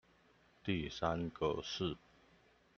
[0.63, 1.95] 第三個是